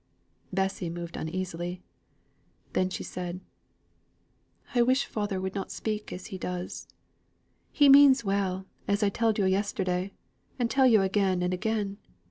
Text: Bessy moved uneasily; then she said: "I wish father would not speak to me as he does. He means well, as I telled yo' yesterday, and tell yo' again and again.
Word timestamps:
Bessy 0.51 0.89
moved 0.89 1.15
uneasily; 1.15 1.83
then 2.73 2.89
she 2.89 3.03
said: 3.03 3.39
"I 4.73 4.81
wish 4.81 5.05
father 5.05 5.39
would 5.39 5.53
not 5.53 5.69
speak 5.71 6.07
to 6.07 6.13
me 6.13 6.15
as 6.15 6.25
he 6.25 6.39
does. 6.39 6.87
He 7.71 7.87
means 7.87 8.25
well, 8.25 8.65
as 8.87 9.03
I 9.03 9.09
telled 9.09 9.37
yo' 9.37 9.45
yesterday, 9.45 10.11
and 10.57 10.71
tell 10.71 10.87
yo' 10.87 11.01
again 11.03 11.43
and 11.43 11.53
again. 11.53 11.99